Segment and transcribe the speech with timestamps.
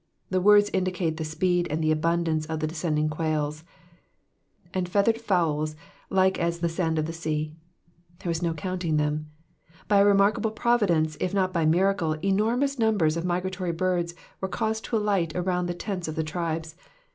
[0.31, 3.61] The words indicate the speed, and the abundance of the descending quails.
[3.61, 3.65] ^'^
[4.73, 5.75] And feathered fitwls
[6.09, 7.53] like mt the sand of the sea ;'^
[8.23, 9.29] there was no counting them.
[9.87, 14.85] By a remarkable providence, if not by miracle, enormous numbers of migratory birds were caused
[14.85, 16.75] to alight arouud the tents of the tribes.